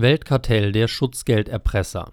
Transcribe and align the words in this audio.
Weltkartell 0.00 0.72
der 0.72 0.88
Schutzgelderpresser 0.88 2.10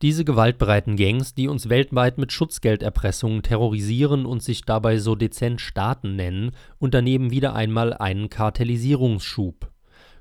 Diese 0.00 0.24
gewaltbereiten 0.24 0.96
Gangs, 0.96 1.34
die 1.34 1.46
uns 1.46 1.68
weltweit 1.68 2.16
mit 2.16 2.32
Schutzgelderpressungen 2.32 3.42
terrorisieren 3.42 4.24
und 4.24 4.42
sich 4.42 4.62
dabei 4.62 4.96
so 4.96 5.14
dezent 5.14 5.60
Staaten 5.60 6.16
nennen, 6.16 6.52
unternehmen 6.78 7.30
wieder 7.30 7.54
einmal 7.54 7.92
einen 7.92 8.30
Kartellisierungsschub. 8.30 9.70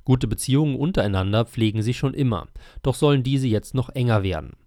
Gute 0.03 0.27
Beziehungen 0.27 0.75
untereinander 0.75 1.45
pflegen 1.45 1.81
sie 1.81 1.93
schon 1.93 2.13
immer, 2.13 2.47
doch 2.83 2.95
sollen 2.95 3.23
diese 3.23 3.47
jetzt 3.47 3.73
noch 3.73 3.87
enger 3.89 4.23
werden 4.23 4.57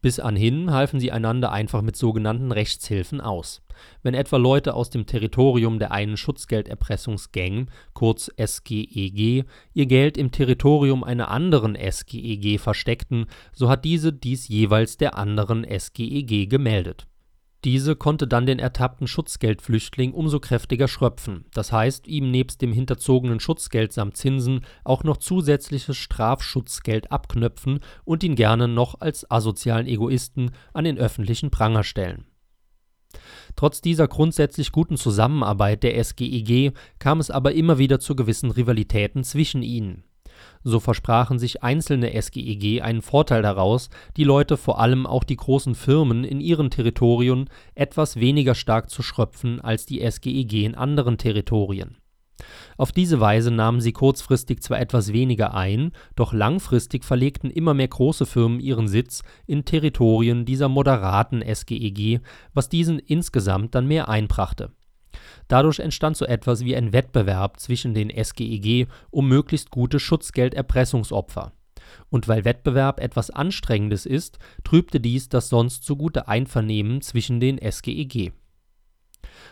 bis 0.00 0.18
anhin 0.18 0.72
halfen 0.72 0.98
sie 0.98 1.12
einander 1.12 1.52
einfach 1.52 1.82
mit 1.82 1.96
sogenannten 1.96 2.52
Rechtshilfen 2.52 3.20
aus. 3.20 3.62
Wenn 4.02 4.14
etwa 4.14 4.36
Leute 4.36 4.74
aus 4.74 4.90
dem 4.90 5.06
Territorium 5.06 5.78
der 5.78 5.92
einen 5.92 6.16
Schutzgelderpressungsgang 6.16 7.70
(kurz 7.94 8.30
SGEG) 8.36 9.44
ihr 9.74 9.86
Geld 9.86 10.16
im 10.16 10.30
Territorium 10.30 11.04
einer 11.04 11.30
anderen 11.30 11.76
SGEG 11.76 12.58
versteckten, 12.58 13.26
so 13.52 13.68
hat 13.68 13.84
diese 13.84 14.12
dies 14.12 14.48
jeweils 14.48 14.96
der 14.96 15.16
anderen 15.16 15.64
SGEG 15.64 16.48
gemeldet 16.48 17.06
diese 17.64 17.94
konnte 17.94 18.26
dann 18.26 18.46
den 18.46 18.58
ertappten 18.58 19.06
Schutzgeldflüchtling 19.06 20.12
umso 20.12 20.40
kräftiger 20.40 20.88
schröpfen, 20.88 21.44
das 21.54 21.70
heißt 21.70 22.08
ihm 22.08 22.30
nebst 22.30 22.60
dem 22.60 22.72
hinterzogenen 22.72 23.38
Schutzgeld 23.38 23.92
samt 23.92 24.16
Zinsen 24.16 24.66
auch 24.82 25.04
noch 25.04 25.18
zusätzliches 25.18 25.96
Strafschutzgeld 25.96 27.12
abknöpfen 27.12 27.80
und 28.04 28.24
ihn 28.24 28.34
gerne 28.34 28.66
noch 28.66 29.00
als 29.00 29.30
asozialen 29.30 29.86
Egoisten 29.86 30.50
an 30.72 30.84
den 30.84 30.98
öffentlichen 30.98 31.50
Pranger 31.50 31.84
stellen. 31.84 32.24
Trotz 33.54 33.80
dieser 33.80 34.08
grundsätzlich 34.08 34.72
guten 34.72 34.96
Zusammenarbeit 34.96 35.82
der 35.82 36.02
SGEG 36.02 36.72
kam 36.98 37.20
es 37.20 37.30
aber 37.30 37.52
immer 37.52 37.78
wieder 37.78 38.00
zu 38.00 38.16
gewissen 38.16 38.50
Rivalitäten 38.50 39.22
zwischen 39.22 39.62
ihnen 39.62 40.04
so 40.64 40.80
versprachen 40.80 41.38
sich 41.38 41.62
einzelne 41.62 42.20
SGEG 42.20 42.82
einen 42.82 43.02
Vorteil 43.02 43.42
daraus, 43.42 43.90
die 44.16 44.24
Leute, 44.24 44.56
vor 44.56 44.80
allem 44.80 45.06
auch 45.06 45.24
die 45.24 45.36
großen 45.36 45.74
Firmen 45.74 46.24
in 46.24 46.40
ihren 46.40 46.70
Territorien, 46.70 47.48
etwas 47.74 48.16
weniger 48.16 48.54
stark 48.54 48.90
zu 48.90 49.02
schröpfen 49.02 49.60
als 49.60 49.86
die 49.86 50.00
SGEG 50.08 50.64
in 50.64 50.74
anderen 50.74 51.18
Territorien. 51.18 51.96
Auf 52.76 52.92
diese 52.92 53.20
Weise 53.20 53.50
nahmen 53.50 53.80
sie 53.80 53.92
kurzfristig 53.92 54.62
zwar 54.62 54.80
etwas 54.80 55.12
weniger 55.12 55.54
ein, 55.54 55.92
doch 56.16 56.32
langfristig 56.32 57.04
verlegten 57.04 57.50
immer 57.50 57.74
mehr 57.74 57.88
große 57.88 58.26
Firmen 58.26 58.60
ihren 58.60 58.88
Sitz 58.88 59.22
in 59.46 59.64
Territorien 59.64 60.44
dieser 60.44 60.68
moderaten 60.68 61.42
SGEG, 61.42 62.20
was 62.54 62.68
diesen 62.68 62.98
insgesamt 62.98 63.74
dann 63.74 63.86
mehr 63.86 64.08
einbrachte 64.08 64.72
Dadurch 65.52 65.80
entstand 65.80 66.16
so 66.16 66.24
etwas 66.24 66.64
wie 66.64 66.74
ein 66.74 66.94
Wettbewerb 66.94 67.60
zwischen 67.60 67.92
den 67.92 68.08
SGEG 68.08 68.88
um 69.10 69.28
möglichst 69.28 69.70
gute 69.70 70.00
Schutzgelderpressungsopfer. 70.00 71.52
Und 72.08 72.26
weil 72.26 72.46
Wettbewerb 72.46 72.98
etwas 72.98 73.28
Anstrengendes 73.28 74.06
ist, 74.06 74.38
trübte 74.64 74.98
dies 74.98 75.28
das 75.28 75.50
sonst 75.50 75.84
so 75.84 75.96
gute 75.96 76.26
Einvernehmen 76.26 77.02
zwischen 77.02 77.38
den 77.38 77.58
SGEG. 77.58 78.32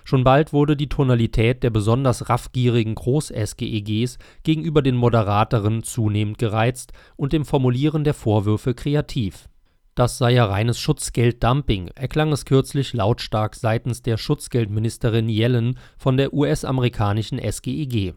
Schon 0.03 0.25
bald 0.25 0.55
wurde 0.55 0.75
die 0.75 0.89
Tonalität 0.89 1.63
der 1.63 1.69
besonders 1.69 2.31
raffgierigen 2.31 2.95
Groß-SGEGs 2.95 4.17
gegenüber 4.43 4.81
den 4.81 4.97
moderateren 4.97 5.83
zunehmend 5.83 6.39
gereizt 6.39 6.95
und 7.17 7.35
im 7.35 7.45
Formulieren 7.45 8.05
der 8.05 8.15
Vorwürfe 8.15 8.73
kreativ 8.73 9.51
das 10.01 10.17
sei 10.17 10.33
ja 10.33 10.47
reines 10.47 10.81
Schutzgelddumping, 10.81 11.89
erklang 11.95 12.33
es 12.33 12.47
kürzlich 12.47 12.95
lautstark 12.95 13.55
seitens 13.55 14.01
der 14.01 14.17
Schutzgeldministerin 14.17 15.29
Yellen 15.29 15.79
von 15.99 16.17
der 16.17 16.33
US-amerikanischen 16.33 17.39
SGEG. 17.39 18.15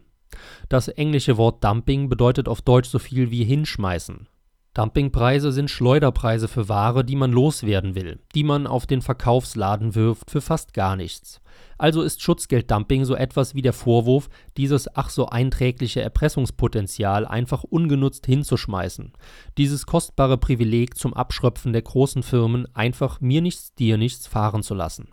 Das 0.70 0.88
englische 0.88 1.36
Wort 1.36 1.62
Dumping 1.62 2.08
bedeutet 2.08 2.48
auf 2.48 2.62
Deutsch 2.62 2.88
so 2.88 2.98
viel 2.98 3.30
wie 3.30 3.44
hinschmeißen 3.44 4.26
Dumpingpreise 4.74 5.52
sind 5.52 5.70
Schleuderpreise 5.70 6.48
für 6.48 6.68
Ware, 6.68 7.04
die 7.04 7.14
man 7.14 7.30
loswerden 7.30 7.94
will, 7.94 8.18
die 8.34 8.42
man 8.42 8.66
auf 8.66 8.86
den 8.86 9.02
Verkaufsladen 9.02 9.94
wirft 9.94 10.32
für 10.32 10.40
fast 10.40 10.74
gar 10.74 10.96
nichts. 10.96 11.40
Also 11.78 12.02
ist 12.02 12.22
Schutzgelddumping 12.22 13.04
so 13.04 13.14
etwas 13.14 13.54
wie 13.54 13.62
der 13.62 13.72
Vorwurf, 13.72 14.28
dieses 14.56 14.92
ach 14.96 15.10
so 15.10 15.26
einträgliche 15.26 16.02
Erpressungspotenzial 16.02 17.24
einfach 17.24 17.62
ungenutzt 17.62 18.26
hinzuschmeißen, 18.26 19.12
dieses 19.58 19.86
kostbare 19.86 20.38
Privileg 20.38 20.96
zum 20.96 21.14
Abschröpfen 21.14 21.72
der 21.72 21.82
großen 21.82 22.24
Firmen 22.24 22.66
einfach 22.74 23.20
mir 23.20 23.42
nichts, 23.42 23.74
dir 23.74 23.96
nichts 23.96 24.26
fahren 24.26 24.64
zu 24.64 24.74
lassen. 24.74 25.08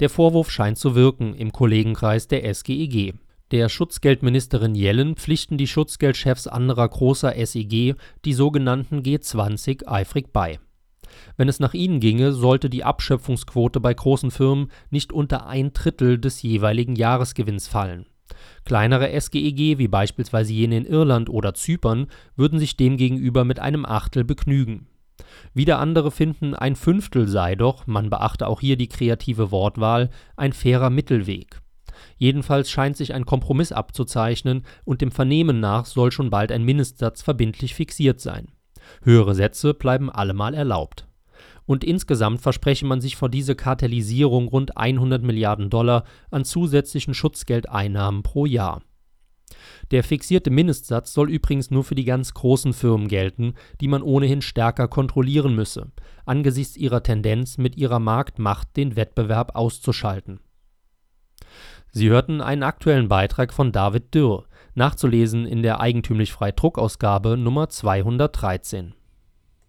Der 0.00 0.08
Vorwurf 0.08 0.50
scheint 0.50 0.78
zu 0.78 0.94
wirken 0.94 1.34
im 1.34 1.52
Kollegenkreis 1.52 2.26
der 2.26 2.54
SGEG 2.54 3.14
der 3.50 3.68
Schutzgeldministerin 3.68 4.76
Yellen 4.76 5.16
pflichten 5.16 5.58
die 5.58 5.66
Schutzgeldchefs 5.66 6.46
anderer 6.46 6.88
großer 6.88 7.34
SEG, 7.34 7.96
die 8.24 8.32
sogenannten 8.32 9.02
G20, 9.02 9.88
eifrig 9.88 10.32
bei. 10.32 10.60
Wenn 11.36 11.48
es 11.48 11.58
nach 11.58 11.74
ihnen 11.74 11.98
ginge, 11.98 12.32
sollte 12.32 12.70
die 12.70 12.84
Abschöpfungsquote 12.84 13.80
bei 13.80 13.92
großen 13.92 14.30
Firmen 14.30 14.70
nicht 14.90 15.12
unter 15.12 15.48
ein 15.48 15.72
Drittel 15.72 16.18
des 16.18 16.42
jeweiligen 16.42 16.94
Jahresgewinns 16.94 17.66
fallen. 17.66 18.06
Kleinere 18.64 19.20
SGEG, 19.20 19.78
wie 19.78 19.88
beispielsweise 19.88 20.52
jene 20.52 20.76
in 20.76 20.86
Irland 20.86 21.28
oder 21.28 21.52
Zypern, 21.52 22.06
würden 22.36 22.60
sich 22.60 22.76
demgegenüber 22.76 23.44
mit 23.44 23.58
einem 23.58 23.84
Achtel 23.84 24.22
begnügen. 24.22 24.86
Wieder 25.52 25.80
andere 25.80 26.12
finden, 26.12 26.54
ein 26.54 26.76
Fünftel 26.76 27.26
sei 27.26 27.56
doch, 27.56 27.88
man 27.88 28.10
beachte 28.10 28.46
auch 28.46 28.60
hier 28.60 28.76
die 28.76 28.88
kreative 28.88 29.50
Wortwahl, 29.50 30.10
ein 30.36 30.52
fairer 30.52 30.90
Mittelweg 30.90 31.60
Jedenfalls 32.16 32.70
scheint 32.70 32.96
sich 32.96 33.14
ein 33.14 33.26
Kompromiss 33.26 33.72
abzuzeichnen 33.72 34.64
und 34.84 35.00
dem 35.00 35.10
Vernehmen 35.10 35.60
nach 35.60 35.86
soll 35.86 36.12
schon 36.12 36.30
bald 36.30 36.52
ein 36.52 36.64
Mindestsatz 36.64 37.22
verbindlich 37.22 37.74
fixiert 37.74 38.20
sein. 38.20 38.48
Höhere 39.02 39.34
Sätze 39.34 39.74
bleiben 39.74 40.10
allemal 40.10 40.54
erlaubt. 40.54 41.06
Und 41.66 41.84
insgesamt 41.84 42.40
verspreche 42.40 42.84
man 42.84 43.00
sich 43.00 43.16
vor 43.16 43.28
diese 43.28 43.54
Kartellisierung 43.54 44.48
rund 44.48 44.76
100 44.76 45.22
Milliarden 45.22 45.70
Dollar 45.70 46.04
an 46.30 46.44
zusätzlichen 46.44 47.14
Schutzgeldeinnahmen 47.14 48.22
pro 48.22 48.44
Jahr. 48.44 48.82
Der 49.90 50.04
fixierte 50.04 50.50
Mindestsatz 50.50 51.12
soll 51.12 51.30
übrigens 51.30 51.70
nur 51.70 51.84
für 51.84 51.94
die 51.94 52.04
ganz 52.04 52.34
großen 52.34 52.72
Firmen 52.72 53.08
gelten, 53.08 53.54
die 53.80 53.88
man 53.88 54.02
ohnehin 54.02 54.42
stärker 54.42 54.88
kontrollieren 54.88 55.54
müsse, 55.54 55.90
angesichts 56.24 56.76
ihrer 56.76 57.02
Tendenz, 57.02 57.58
mit 57.58 57.76
ihrer 57.76 57.98
Marktmacht 57.98 58.76
den 58.76 58.96
Wettbewerb 58.96 59.56
auszuschalten 59.56 60.40
Sie 61.92 62.08
hörten 62.08 62.40
einen 62.40 62.62
aktuellen 62.62 63.08
Beitrag 63.08 63.52
von 63.52 63.72
David 63.72 64.14
Dürr, 64.14 64.44
nachzulesen 64.74 65.46
in 65.46 65.62
der 65.62 65.80
eigentümlich 65.80 66.32
frei 66.32 66.52
Druckausgabe 66.52 67.36
Nummer 67.36 67.68
213 67.68 68.94